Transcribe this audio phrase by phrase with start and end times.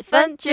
[0.00, 0.50] 分局，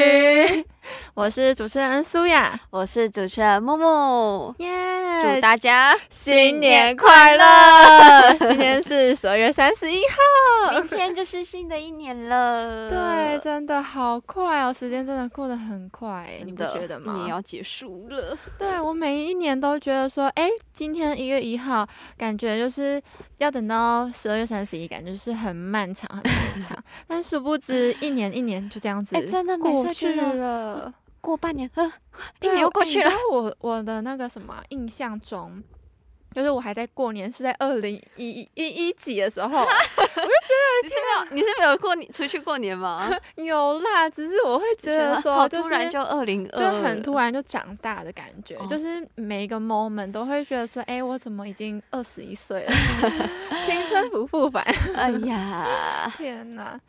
[1.14, 5.36] 我是主持人苏雅，我是主持人木木，耶、yeah！
[5.36, 8.34] 祝大家新年快乐！
[8.40, 12.90] 今天是十二月三十一号，明天就是新的一年了。
[12.90, 17.14] 对，真的好快哦，时间真的过得很快，你不觉得吗？
[17.14, 18.38] 一年要结束了。
[18.58, 21.86] 对，我每一年都觉得说，哎，今天一月一号，
[22.18, 23.02] 感觉就是
[23.40, 26.78] 要等到十二月三十一，感觉是很漫长，很漫长。
[27.08, 31.92] 但殊不知，一年一年就这样子，哎，真的过去了，过半年，呃，
[32.42, 33.12] 一年又过去了。
[33.32, 35.62] 我我的那个什么印象中。
[36.32, 43.10] 就是我还在过年，是在二零一一一几的时候， 我就觉得你是没有，你是没有过年出去过年吗？
[43.36, 52.72] 有啦，只是我会觉得说，就是突然就二零二，就很突然就长大的感觉，哦、就是每一个 moment 都会觉得说，哎、欸，我怎么已经二十一岁了？
[53.66, 54.64] 青春不复返！
[54.96, 56.80] 哎呀，天哪！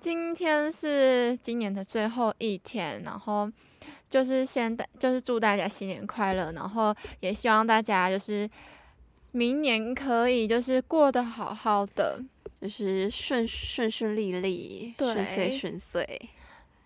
[0.00, 3.50] 今天是今年的最后一天，然后
[4.08, 8.48] 就是先就是祝大家新年快乐，然后也希望大家就是。
[9.32, 12.20] 明年可以就是过得好好的，
[12.60, 16.28] 就是顺顺顺利利，顺遂顺遂。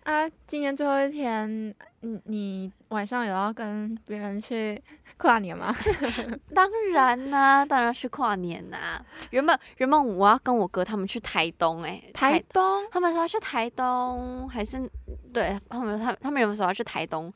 [0.03, 4.81] 啊，今年最后一天，你你晚上有要跟别人去
[5.17, 5.73] 跨年吗？
[6.53, 9.05] 当然啦、啊，当然去跨年啦、啊。
[9.31, 14.89] 原本原本我要跟我哥他们去台东、欸，哎，台东，他们说要去台东，还是
[15.33, 17.33] 对他们他他们原本说要去台东。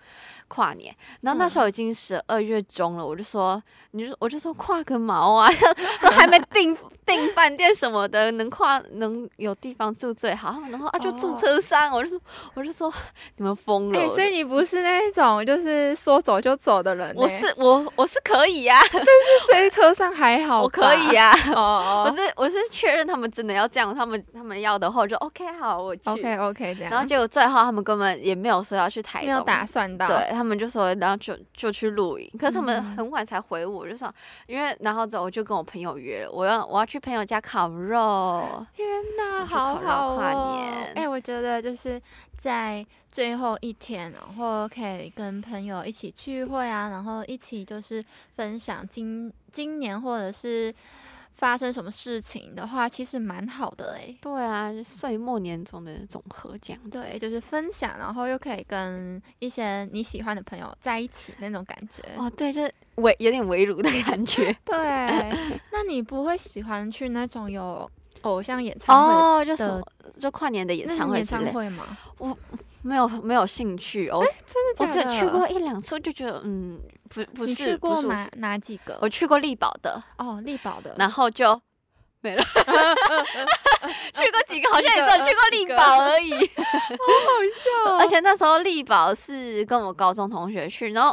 [0.51, 5.47] 跨年，然后那时候已经十二月中了，嗯、我就说，你就我就说跨个毛啊，
[6.01, 10.59] 都还没订订饭店什么的，能跨能有地方住最好。
[10.71, 12.21] 然后啊，就住车上，哦、我就说，
[12.55, 12.91] 我就说
[13.37, 14.09] 你们疯了、欸。
[14.09, 17.13] 所以你不是那种就是说走就走的人、欸。
[17.15, 21.53] 我是我我是可以呀、啊，但是睡车上还好，我可以呀、啊。
[21.53, 26.01] 哦我是我是确认他们真的要这样，他们他们要的话，我就 OK 好，我去。
[26.05, 26.91] OK OK 这样。
[26.91, 30.07] 然后结果最后他们根本也没有说要去台东，没有打算到。
[30.07, 30.29] 对。
[30.31, 34.13] 他们就说，然后就就去露营，可是他们很晚才回我，就说，
[34.47, 38.65] 因为然后之后我就跟我朋友约了，我要我要去朋友家烤肉。
[38.75, 38.87] 天
[39.17, 40.93] 哪，好好跨年！
[40.95, 42.01] 哎，我觉得就是
[42.39, 48.03] 在最后一天，然后可以跟朋友一起聚会啊，然后一起就是
[48.35, 50.73] 分享今今年或者是。
[51.39, 54.17] 发生什么事情的话，其实蛮好的哎、欸。
[54.19, 56.89] 对啊，岁末年终的总和这样子。
[56.89, 62.03] 对，就是分享，然后又可以跟一些你喜欢的朋友在一起那种感觉。
[62.17, 64.53] 哦，对，就围有点围炉的感觉。
[64.65, 64.75] 对，
[65.71, 67.89] 那你不会喜欢去那种有
[68.23, 69.81] 偶像演唱会哦，就是
[70.19, 71.97] 就跨年的演唱会演唱会吗？
[72.19, 72.37] 我
[72.83, 75.09] 没有没有兴趣哦，真的假的？
[75.09, 76.79] 我只去过一两次，就觉得嗯。
[77.09, 78.95] 不不是，你去过哪是哪几个？
[79.01, 81.59] 我去过力宝的哦，力宝的，然后就
[82.21, 82.43] 没了。
[84.13, 87.97] 去过几个，好像也只有去过力宝而已， 好好笑哦。
[87.99, 91.09] 而且那时候力宝是跟我高中同学去，然后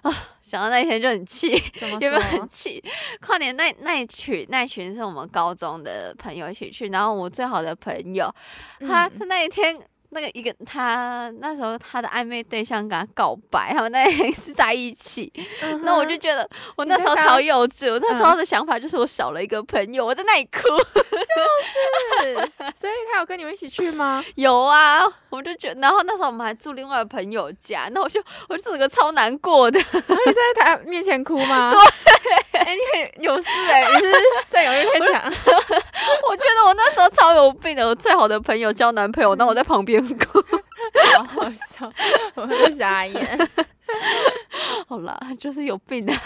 [0.00, 2.82] 啊，想到那一天就很气，有没有很气？
[3.20, 8.34] 跨年那那一群那一群是我们高中的朋友一起去，然后我最好的朋友，
[8.80, 9.78] 他他那一天。
[10.16, 14.02] 那个一个他那时候他的暧昧对象跟他告白，他们那
[14.54, 22.34] 在一起，嗯、那我就觉得我那时候超幼稚，我那时候的想法就是我少了一个朋友，嗯、我在那里哭，就是，
[22.74, 24.24] 所以他有跟你们一起去吗？
[24.36, 31.70] 有啊，我就觉得，然后那时候我们还住另外朋友家，那我就我就整个超难过的，你在他面前哭吗？
[32.22, 34.12] 对，哎、欸，你很有事哎、欸，你是
[34.48, 35.22] 占有欲太强，
[36.30, 40.05] 我觉得我那时候超有病的，我最好的朋友交男朋友，那我在旁边。
[41.16, 41.90] 好好笑，
[42.34, 43.38] 我会傻眼。
[44.88, 46.22] 好啦，就是有病啊。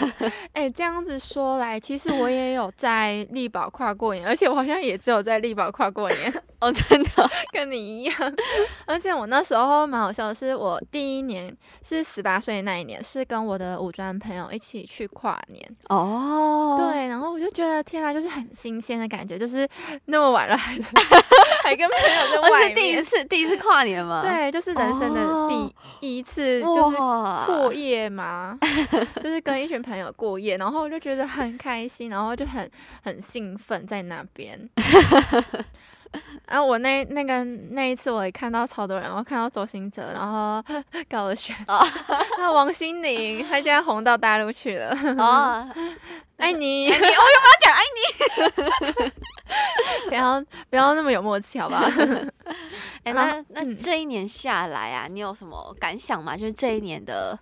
[0.53, 6.33] 哎，这样子说来，其实我也有在力宝跨过年，而且我好像也只有在力宝跨过年。
[6.59, 8.15] 哦，真的跟你一样。
[8.85, 15.63] 而且我那时候蛮好笑的是，我第一年是十八岁那一年，是跟我的五专朋友一起去跨年。
[15.89, 19.67] 哦，对，然后我就觉得天啊，就是很新鲜的感觉，就是
[20.05, 20.75] 那么晚了还
[21.63, 22.69] 还跟朋友在外 面。
[22.69, 24.21] 是第一次第一次跨年嘛？
[24.27, 26.97] 对，就是人生的第一次，就是
[27.45, 28.57] 过夜嘛，
[29.21, 32.69] 就是跟一群朋友过夜，然后我就觉得很开心，然后就很
[33.03, 34.69] 很兴奋在那边。
[36.45, 40.61] 然后、啊、我那那个那一次，我也看到超多人，我看到周星哲，然后
[41.09, 41.81] 高尔宣，啊，
[42.51, 44.89] 王心凌，她现在红到大陆去了。
[45.17, 45.65] 哦，
[46.41, 47.13] 爱你， 我又不要
[47.61, 47.81] 讲爱
[49.05, 49.11] 你，
[50.09, 51.85] 不要不要那么有默契，好不好？
[53.03, 56.35] 哎，那那这一年下来啊，你有什么感想吗？
[56.35, 57.37] 就是这一年的。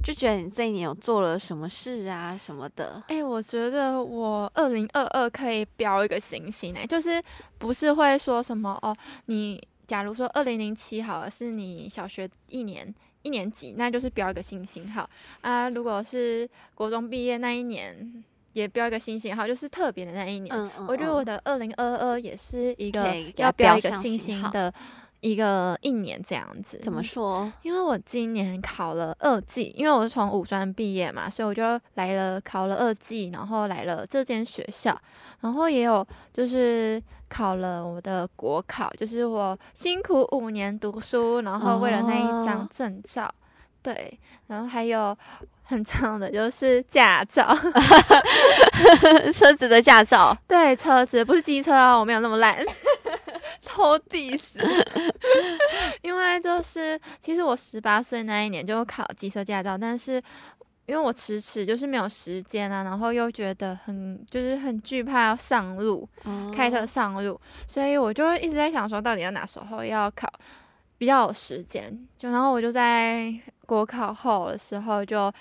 [0.00, 3.02] 就觉得你这一年有做了什么事啊什么的？
[3.08, 7.20] 哎、欸，我觉得我二零二二可以标一个星星哎，就是
[7.58, 15.08] 不是会说什么哦，你假如说二零零七好了，是你小学一年一年级，那就是标一个星星号
[15.40, 15.68] 啊。
[15.70, 20.54] 如果是国中毕业那一年，也标一个星星号，就是特别的那一年。
[20.54, 24.72] 嗯嗯嗯，我觉得我的二零二二也是一个要标一个星星的。
[25.20, 27.02] 一个一年这样子，怎么。
[27.02, 27.50] 说？
[27.62, 31.62] 因为我今年考了二技，因为我是从五专毕业嘛，所以我就
[31.94, 34.96] 来了考了二技，然后来了这间学校，
[35.40, 43.34] 然后也有就是考了我的国考，就是我辛苦五年读书，然后为了那一张证照，哦、
[43.82, 45.16] 对，然后还有
[45.62, 47.56] 很重要的就是驾照，
[49.32, 52.58] 车子的驾照，对，车子不是机车啊，我没有那么烂。
[53.78, 54.58] 偷地死，
[56.02, 60.14] 因为就是其实我十八岁那一年就考机车驾照，但是
[60.86, 70.28] 因为我迟迟就是没有时间啊，然后又觉得很就是很惧怕要上路，哦、开车上路，所以我就一直在想说，到底要哪时候要考
[70.98, 73.32] 比较有时间，就然后我就在
[73.64, 75.32] 国考后的时候就。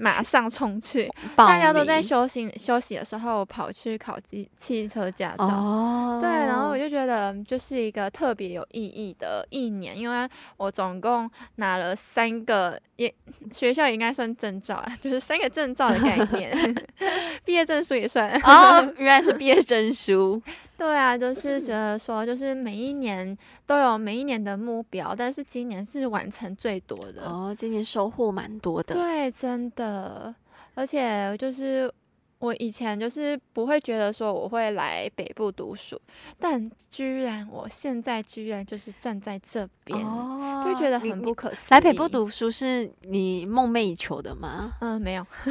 [0.00, 1.10] 马上冲去！
[1.36, 5.44] 大家都在休息休息的时候，我跑去考机汽车驾照。
[5.44, 13.14] 哦，对，然后我就觉得就是一个特别有意义的一年，因为我总共拿了三个，也
[13.52, 16.74] 学校也应该算证照啊， 就是三个证照的概念，
[17.44, 18.30] 毕业证书也算。
[18.42, 20.42] 哦，原来是毕业证书。
[20.80, 23.36] 对啊，就是觉得说，就是每一年
[23.66, 27.54] 都有每一年的目标，但是今年是完成最多的哦。
[27.56, 30.34] 今年收获蛮多的，对，真的。
[30.74, 31.92] 而且就是
[32.38, 36.00] 我以前就是不会觉得说我会来北部读书，
[36.38, 41.76] 但居然我现在居然就是站在这边，哦、就觉得很不可思议。
[41.76, 44.72] 来北部读书是你梦寐以求的吗？
[44.80, 45.26] 嗯，没有，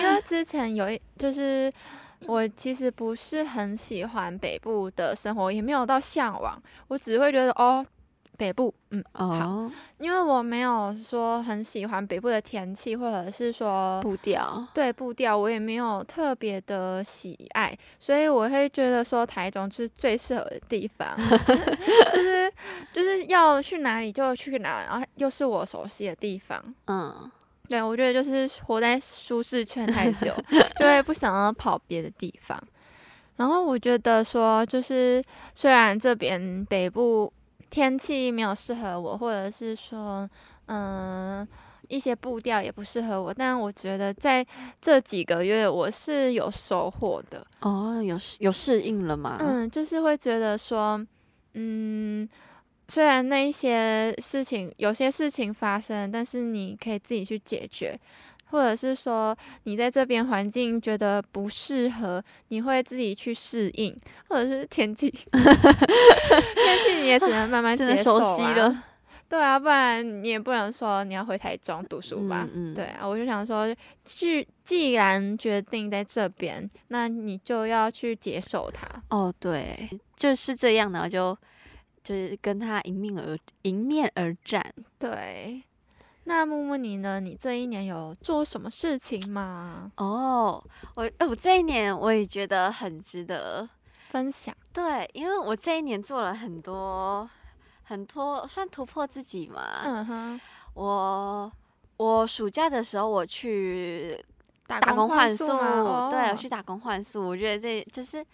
[0.00, 1.70] 因为之前有一就是。
[2.26, 6.60] 我其实不是很喜欢北部的生活，也没有到向往。
[6.88, 7.84] 我只会觉得哦，
[8.36, 21.16] 北部，嗯，哦、好，因为我没有说很喜欢北部的天气，或者是说步调，对步调，我也没有特别的喜爱，所以我会觉得说台中是最适合的地方，
[22.14, 22.52] 就是
[22.92, 27.30] 就是要去哪里就去哪，然后又是我熟悉的地方，嗯。
[27.68, 30.34] 对，我觉得就是活在舒适圈太久，
[30.78, 32.58] 就会不想要跑别的地方。
[33.36, 35.22] 然后我觉得说，就是
[35.54, 37.32] 虽然这边北部
[37.70, 40.28] 天气没有适合我，或者是说，
[40.66, 41.46] 嗯，
[41.88, 44.44] 一些步调也不适合我，但我觉得在
[44.80, 47.46] 这几个月我是有收获的。
[47.60, 49.36] 哦，有有适应了吗？
[49.40, 51.00] 嗯，就是会觉得说，
[51.52, 52.28] 嗯。
[52.88, 57.98] 虽然那一些事情，有些事情发生，但是你可以自己去解决，
[58.46, 63.94] 或者是说你在这边环境觉得不适合，你会自己去适应，
[64.28, 68.84] 或者是天气， 天气你也只能慢慢 接受啊。
[69.28, 72.48] 对啊，不然你也不能说你要回台中读书吧？
[72.54, 73.68] 嗯嗯对啊，我就想说，
[74.02, 78.88] 既既然决定在这边，那你就要去接受它。
[79.10, 81.36] 哦，对，就是这样的，就。
[82.02, 84.74] 就是跟他迎面而迎面而战。
[84.98, 85.62] 对，
[86.24, 87.20] 那木木你呢？
[87.20, 89.90] 你这一年有做什么事情吗？
[89.96, 90.62] 哦，
[90.94, 93.68] 我我这一年我也觉得很值得
[94.10, 94.54] 分享。
[94.72, 97.28] 对，因为我这一年做了很多
[97.84, 99.82] 很多，算突破自己嘛。
[99.84, 100.40] 嗯哼。
[100.74, 101.50] 我
[101.96, 104.24] 我暑假的时候我去
[104.68, 105.48] 打工换宿，
[106.10, 108.24] 对，我去打工换宿，我觉得这就是。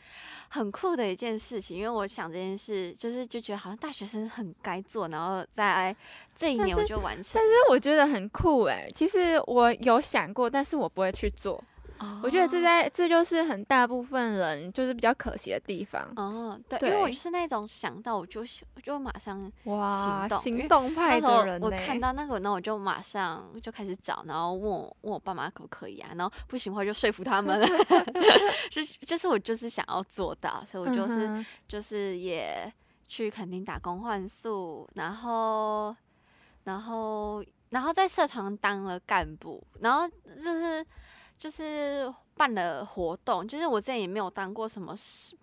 [0.51, 5.97] 很酷的一件事情，因为我想这件事，就是就觉得好像大学生很该做，然后在
[6.37, 7.43] 这一年我就完成但。
[7.43, 11.61] 但是我觉得很酷哎，其实我有想过，但是我不会去做。
[11.99, 12.25] Oh.
[12.25, 16.03] 我觉得这在这就是很大部分人就是比较可惜的地方。
[16.17, 18.41] 哦，oh, 对，对因为我就是那种想到我就
[18.75, 21.63] 我就马上哇行动派的人。
[21.63, 26.11] 我看到那个，那我就马上就开始找，然后问我问我爸妈可不可以啊？
[26.17, 27.65] 然后不行的话就说服他们。
[28.73, 32.73] 就就是我就是想要做到，所以我就是、嗯、就是也
[33.07, 35.95] 去垦丁打工换宿，然后
[36.65, 40.85] 然后然后在社团当了干部，然后就是。
[41.45, 44.97] 就是办了活动，就是我之前也没有当过什么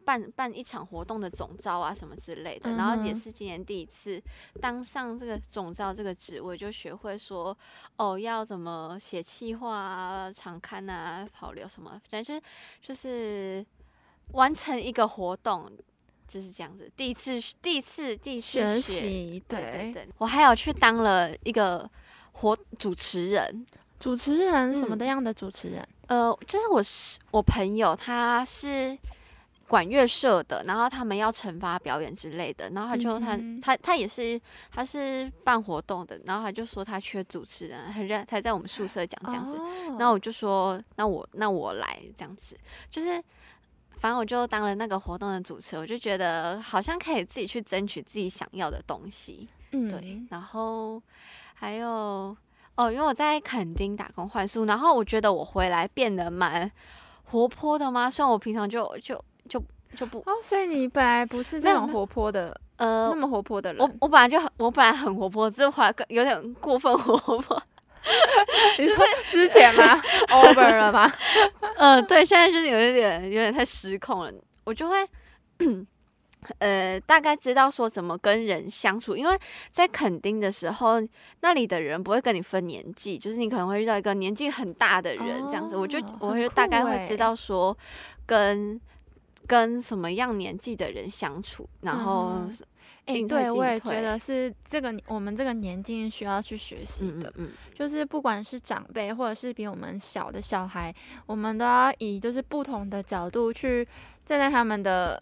[0.03, 4.19] 办办一场活动的总召啊什么之类的，嗯、然后也是今年第一次
[4.59, 7.55] 当上这个总召这个职位，就学会说
[7.97, 12.41] 哦要怎么写企划啊、场刊啊、跑流什么，反正
[12.81, 13.63] 就是
[14.31, 15.71] 完成一个活动
[16.27, 16.91] 就是这样子。
[16.97, 21.87] 第一次，第一次，第一次学习，对对对，我还有去当了一个
[22.31, 23.63] 活主持人。
[24.01, 24.75] 主持人？
[24.75, 25.87] 什么的样的主持人？
[26.07, 28.97] 嗯、呃，就是我是我朋友，他是
[29.67, 34.41] 管乐社的，然后他们要惩罚表演之类的，然后他就他、嗯、他他也是
[34.71, 39.55] 他是办活动的，然后他就说他缺主持人，他在他在我们宿舍讲这样子，
[39.97, 42.57] 然后我就说那我那我来这样子，
[42.89, 43.09] 就是
[43.99, 51.01] 反正我就当了那个活动的主持，我就觉得好像可以自己去争取自己想要的东西，嗯，对，然后
[51.53, 52.35] 还有
[52.85, 56.71] 哦，因为我在垦丁打工换宿，然后我觉得我回来变得蛮
[57.23, 59.23] 活泼的嘛，虽然我平常就就。
[59.49, 59.61] 就
[59.97, 63.81] 就不哦，所以你本来不是这种活泼的，呃，那么活泼的人。
[63.81, 67.61] 我我本来就很，我本来很活泼，只是后来有点过分活泼。
[68.79, 70.01] 你说之前吗？
[70.31, 71.11] Over 了吗？
[71.75, 74.31] 嗯、呃，对，现在就是有一点，有点太失控了。
[74.63, 74.95] 我就会，
[76.59, 79.39] 呃，大概知道说怎么跟人相处，因为
[79.71, 81.01] 在垦丁的时候，
[81.41, 87.77] 那里的人不会跟你分年纪，就是你可能会遇到一个年纪很大的人，这样子，哦、我就我会大概会知道说
[88.25, 88.79] 跟。
[89.47, 92.43] 跟什么样年纪的人相处，然后，
[93.05, 94.17] 哎、对，我也觉得。
[94.17, 100.93] 是这个我们这个年纪需要去学习的，嗯，嗯，就是不管是长辈或者是比我们小的小孩，
[101.25, 103.85] 我们都要以就是不同的角度去
[104.25, 105.21] 站在他们的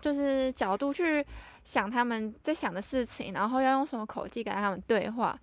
[0.00, 1.24] 就是角度去
[1.64, 5.38] 想他们在想的事情，然后要用什么口气跟他们对话，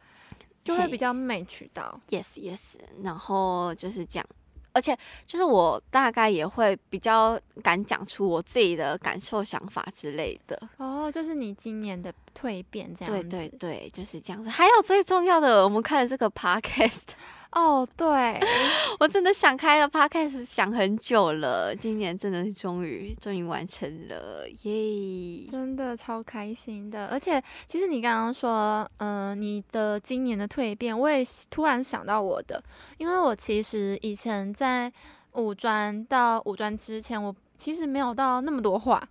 [0.63, 1.99] 就会比较 match 到。
[2.09, 2.59] Yes, yes，
[3.03, 4.25] 然后就是这样。
[4.71, 4.95] 而且，
[5.25, 10.61] 就是我大概也会比较敢讲出我自己的感受、想法之类的。
[10.77, 13.23] 哦，就是你今年的蜕变这样子。
[13.27, 14.47] 对对对，就是这样子。
[14.49, 17.01] 还有最重要的，我们看了这个 podcast。
[17.51, 18.39] 哦，对，
[18.99, 25.47] 我真的想开了 podcast 想很久了，今年真的是终于终于完成了，耶！
[25.49, 27.07] 真的超开心的。
[27.07, 32.63] 而且，其实你刚刚说，嗯、呃，你的今年的蜕变，我也突然想到我的，
[32.99, 34.91] 因为我其实以前在
[35.33, 39.01] 五专到五专之前，我其实没有到那么多话。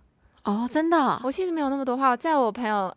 [0.45, 2.91] 哦，真的，我其实没有那么多话，在我朋友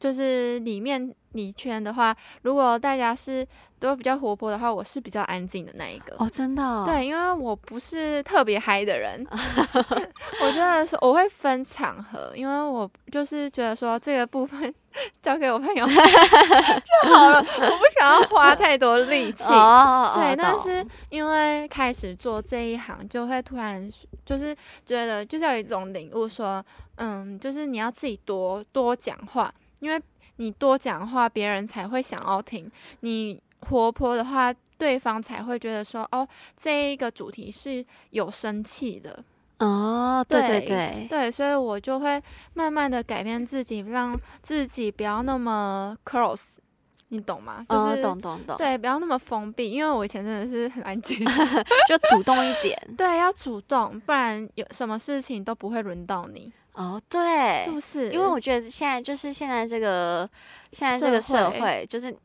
[0.00, 1.14] 就是里面。
[1.32, 3.46] 你圈的话，如果大家是
[3.78, 6.16] 都比较活泼的话，我是比较安静的那一个。
[6.18, 6.82] 哦，真的哦？
[6.84, 9.24] 对，因为我不是特别嗨的人。
[10.42, 14.74] 我觉得说我会分场合，因为我就是觉得说这个部分
[15.22, 19.44] 交给我朋友 就好了，我不想要花太多力气。
[19.52, 23.88] 哦，对，但是因为开始做这一行，就会突然
[24.24, 24.52] 就是
[24.84, 26.60] 觉得就是有一种领悟，说
[26.96, 30.00] 嗯，就是你要自己多多讲话，因为。
[30.36, 32.64] 你多讲话，别人才会想要听；
[33.00, 39.22] 你活泼的话，对方才会觉得说：“哦，这一个主题是有生气的。”
[39.60, 42.22] 哦，对对对对，所以我就会
[42.54, 46.56] 慢慢的改变自己，让自己不要那么 close，
[47.08, 47.62] 你懂吗？
[47.68, 51.18] 就是、哦、懂懂懂，对，不要那么封闭，因为我以前真的是很安静，
[51.86, 52.80] 就主动一点。
[52.96, 56.50] 对，要主动，不然有什么事情都不会轮到你。
[56.72, 58.10] 哦，对，是不是？
[58.12, 60.28] 因为我觉得现在就是现在这个
[60.72, 62.16] 现在这个社会，就是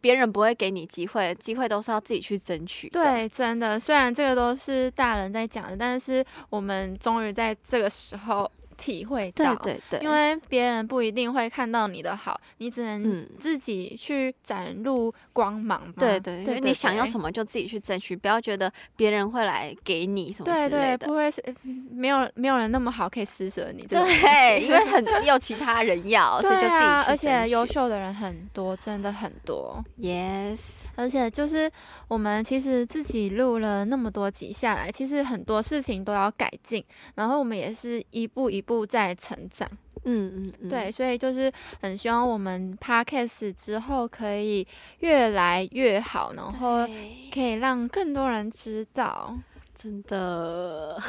[0.00, 2.88] 别人不会给你机会，机会都是要自己去争取。
[2.88, 8.50] 对，真的，虽然这个都是大人在讲的，但是我们终于在这个时候。
[8.74, 15.92] 体会到，对对对，因为别人不一定会看到你的好，你只能自己去展露光芒。
[15.98, 20.70] 对对对，你想要什么就自己去争取，不要觉得别人会来给你什么之类的。
[20.70, 21.42] 对对，不会是
[21.90, 23.86] 没有没有人那么好可以施舍你。
[23.86, 27.10] 对， 因为很有其他人要，所以就自己去争取。
[27.10, 29.82] 而且优秀的人很多，真的很多。
[29.98, 30.58] Yes，
[30.96, 31.70] 而且就是
[32.08, 36.84] 我们其实自己录了那么多集下来，其实很多事情都要改进，
[37.16, 38.84] 然后我们也是一步一步。
[38.94, 39.68] 在成长，
[40.04, 44.64] 嗯嗯，嗯对，所以就是很希望我们 Podcast 之后可以
[45.00, 46.86] 越来越好，然后
[47.32, 49.36] 可以让更多人知道，
[49.74, 51.00] 真的。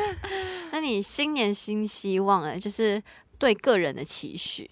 [0.72, 3.02] 那你新年新希望哎，就是
[3.36, 4.70] 对个人的期许。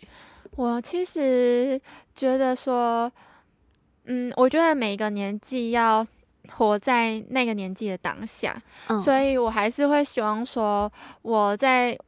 [0.53, 1.79] 我其实
[2.15, 3.13] 觉得说，
[4.07, 6.07] 嗯，我觉得每个年纪要
[6.57, 8.57] 活在那个年纪的当下，
[8.89, 10.91] 嗯，所以我还是会希望说
[11.23, 11.99] 我在。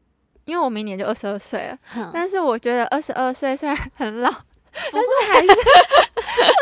[0.48, 4.30] 因为我明年就二十二岁了，嗯、但是我觉得二十二岁虽然很老，
[4.72, 5.52] 但是还是 我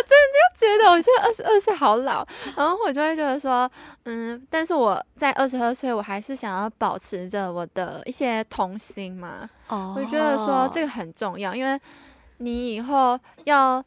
[0.03, 2.27] 真的就觉得，我觉得二十二岁好老，
[2.57, 3.71] 然后我就会觉得说，
[4.07, 11.81] 嗯，但是我在二十二岁，我还是想要保持着我的一些童心嘛，哦、我觉得说这个很重要，因为
[12.39, 13.81] 你以后要。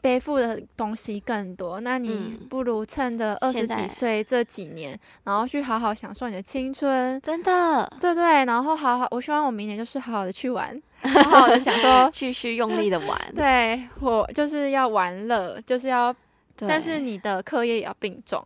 [0.00, 16.14] 背负的东西更多，那你不如趁着二十几岁这几年，嗯、然后去好好享受你的青春，真的，对对，然后好好，我希望我明年就是好好的去玩， 好好的享受，继续用力的玩，对，我就是要玩乐，就是要
[16.68, 18.42] 但是你的课业也要并重。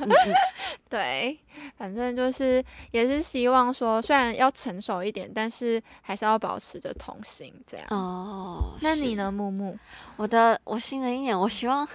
[0.88, 1.38] 对，
[1.76, 7.86] 反正就是也是希望说，虽然要成熟一点，但是还是要保持着童心这样。
[7.90, 9.76] 哦，那你呢，木木？
[10.16, 11.86] 我的，我新的一年，我希望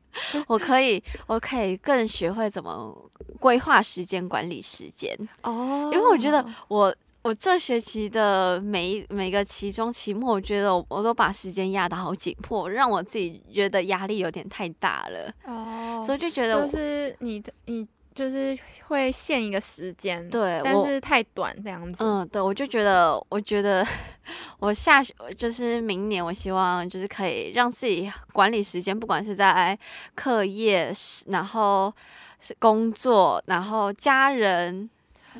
[0.48, 2.94] 我可以，我可以更学会怎么
[3.38, 5.16] 规划时间、管理时间。
[5.42, 6.94] 哦，因为我觉得我。
[7.28, 15.30] 我这学期的每一每个期中、期末，我觉得我，我都把时间压得好紧迫，让我自己觉得压力有点太大了。
[15.44, 22.02] 哦，所以就觉得就是你的你就是会限一个时间，对，但是太短这样子。
[22.02, 23.86] 嗯，对，我就觉得，我觉得
[24.58, 29.78] 我下学就是明年，我希望就是可以让自己管理时间，不管是在
[30.14, 30.90] 课业，
[31.26, 31.92] 然后
[32.40, 34.88] 是工作，然后家人。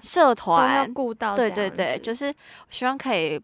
[0.03, 2.33] 社团顾到，对对对，就是
[2.71, 3.41] 希望可以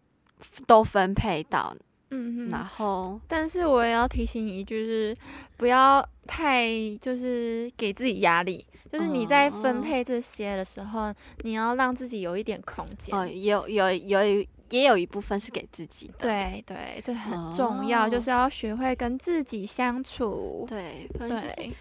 [0.67, 1.75] 都分配到，
[2.11, 5.17] 嗯哼，然后，但是我也要提醒你一句，就是
[5.57, 6.69] 不要太
[7.01, 13.17] 就是给自己压力，就是你在分配这些的时候，嗯、你要让自己有一点空间。
[13.17, 20.65] 哦，有有有也有一部分是给自己的，对对，这很重要，哦、就是要学会跟自己相处。
[20.67, 21.71] 对对，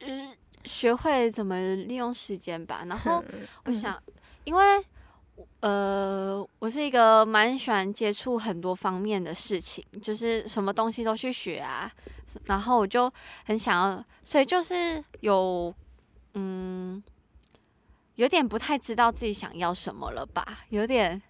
[0.00, 0.28] 嗯。
[0.66, 2.84] 学会怎么利用时间吧。
[2.86, 3.24] 然后
[3.64, 4.12] 我想，嗯、
[4.44, 4.84] 因为
[5.60, 11.90] 呃，我是一个蛮喜欢接触很多方面的事情，就是什么东西都去学啊。
[12.44, 13.10] 然后我就
[13.44, 15.74] 很想要，所以就是有
[16.34, 17.02] 嗯，
[18.16, 20.44] 有点不太知道自己想要什么了吧？
[20.70, 21.20] 有点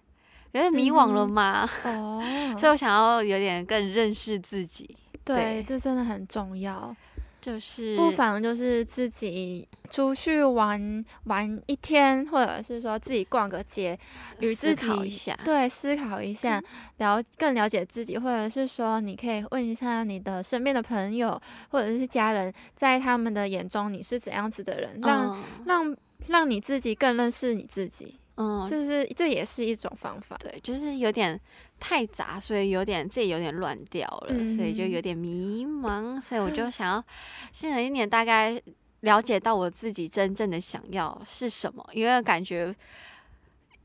[0.51, 1.69] 有点迷惘了吗？
[1.85, 4.97] 哦、嗯， 所以我想要有点更认识自己。
[5.23, 6.95] 对，对这真的很重要。
[7.39, 13.97] 就是不妨就是自己出去玩玩一天，或者是说自己逛个街，
[14.39, 16.61] 与自己思考一下，对，思考一下，
[16.97, 25.97] 了更了解自己，或者是说你可以问一下你的身边的朋友或者是家人，在他们的眼中你是怎样子的人，让、嗯、让
[26.27, 28.19] 让你自己更认识你自己。
[28.39, 30.37] 嗯，就是这也是一种方法。
[30.37, 31.39] 对，就是有点
[31.79, 36.19] 太杂，所以有点自己有点乱掉了，嗯、所以就有点迷茫。
[36.19, 37.03] 所以我就 想要
[37.51, 38.61] 新的一年大概
[39.01, 42.75] 了解到我自己真正的想要是什么，因为感觉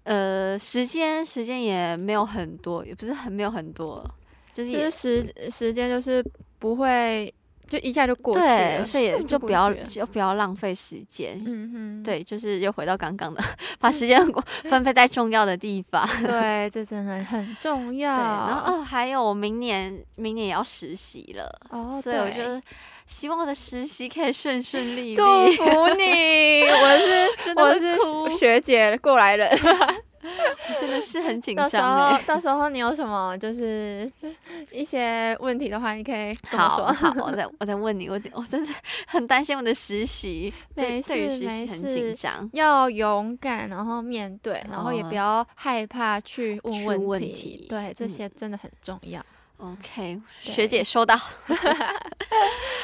[0.05, 4.05] 呃时间时间也没有很多，也不是很没有很多，
[4.53, 6.25] 就是也就是时时间就是
[6.59, 7.33] 不会。
[7.73, 11.43] 就一下就过去了，对，所以就不要就不要浪费时间。
[11.47, 13.43] 嗯哼，对，就是又回到刚刚的，
[13.81, 14.23] 把时间
[14.69, 16.07] 分配在重要的地方。
[16.23, 18.15] 对，这真的很重要。
[18.15, 22.63] 对，然后哦，还有我明年明年也要实习了，哦，所以我就
[23.07, 25.17] 希望我的实习可以顺顺利利。
[25.17, 25.65] 祝福
[25.97, 29.51] 你，我是 我是学姐过来人。
[30.81, 31.69] 真的是很紧张。
[31.69, 34.11] 到时候，到时候你有什么就是
[34.71, 36.87] 一些问题的话，你可以跟我说。
[36.93, 38.09] 好，好，我再 我再问你。
[38.09, 38.73] 我我真的
[39.07, 42.49] 很担心我的实习，没事没事，很紧张。
[42.53, 47.07] 要勇敢，然后面对，然后也不要害怕去问问题。
[47.07, 49.21] 问题对，这些真的很重要。
[49.59, 51.17] 嗯、OK，学姐收到。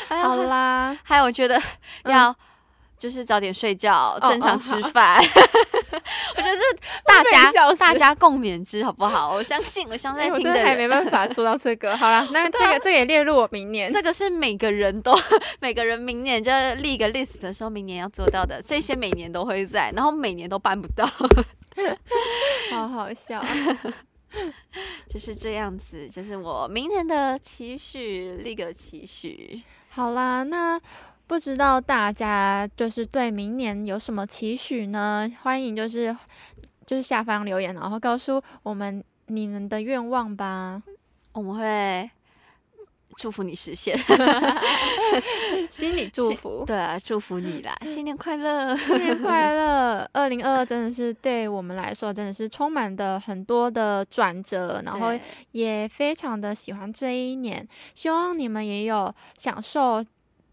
[0.09, 1.61] 好啦，还有我觉得
[2.05, 2.35] 要。
[2.99, 5.17] 嗯就是早点睡觉，正常吃饭。
[5.17, 6.63] Oh, oh, 我觉得是
[7.05, 9.33] 大家大家共勉之，好不好？
[9.33, 10.33] 我相信，我相信。
[10.33, 11.95] 我真的还没办法做到这个。
[11.97, 13.93] 好了，那这个、啊、这也列入我明年。
[13.93, 15.17] 这个是每个人都
[15.61, 18.61] 每个人明年就立一个 list 的时候，明年要做到的。
[18.61, 21.07] 这些每年都会在，然后每年都办不到，
[22.73, 23.41] 好好笑。
[25.09, 29.63] 就是这样子，就是我明年的期许，立个期许。
[29.91, 30.81] 好啦，那。
[31.29, 35.31] 不知道大家就是对明年有什么期许呢？
[35.43, 36.17] 欢迎就是
[36.87, 40.83] 就是下方留言，然后告诉我们你们的愿望吧。
[41.33, 42.11] 我们会
[43.19, 43.95] 祝福你实现
[45.69, 46.65] 心里祝福。
[46.67, 47.79] 对啊，祝福你啦！
[47.85, 50.09] 新年快乐，新年快乐！
[50.15, 55.09] 二零二二真的是对我们来说真的是充满的很多的转折，然后
[55.53, 57.69] 也非常的喜欢这一年。
[57.95, 60.03] 希望你们也有享受。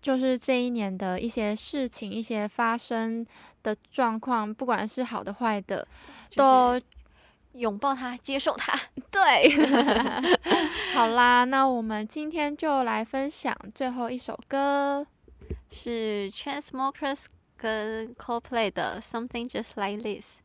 [0.05, 3.25] 就是这一年的一些事情，一些发生
[3.63, 5.87] 的状况，不管是好的坏的，
[6.35, 6.79] 都
[7.53, 8.79] 拥抱它，接受它。
[9.09, 9.49] 对，
[10.93, 15.07] 好啦，那我们今天就来分享最后一首歌，
[15.71, 17.25] 是 Chainsmokers
[17.57, 20.44] 跟 Coldplay 的 Something Just Like This。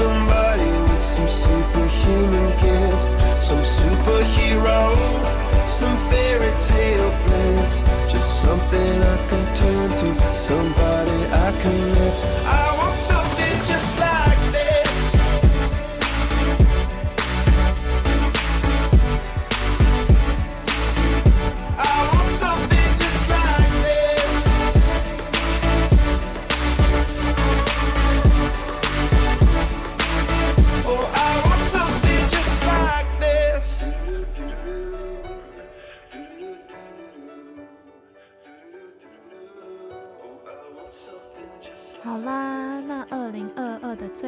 [0.00, 3.10] somebody with some superhuman gifts,
[3.48, 4.80] some superhero,
[5.66, 7.72] some fairy tale bliss.
[8.12, 12.16] Just something I can turn to, somebody I can miss.
[12.60, 13.29] I want something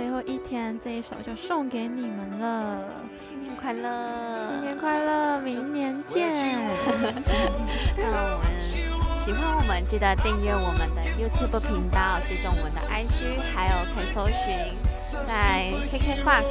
[0.03, 2.89] 最后一天，这一首就送给你们了。
[3.25, 4.49] 新年快乐！
[4.51, 6.33] 新年快乐，明年见。
[7.97, 14.35] 那我们喜欢我们，记得订阅我们的 YouTube 频道，追踪我们的 IG，还有可以搜寻
[15.25, 16.47] 在 KKBOX、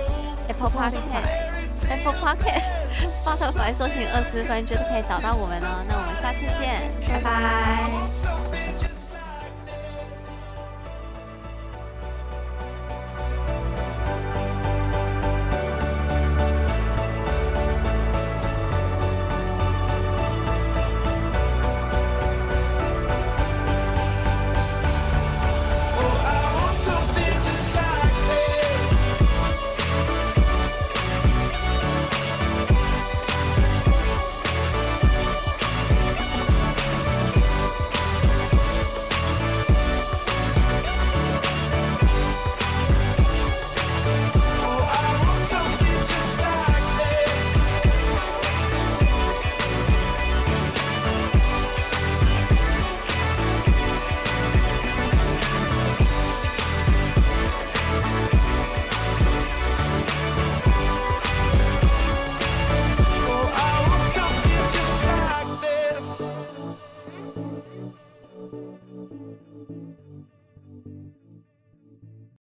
[0.47, 2.71] Apple Podcast、Apple Podcast、
[3.21, 5.83] Spotify 搜寻二十分，就可以找到我们哦。
[5.89, 8.50] 那我们下次见，拜拜。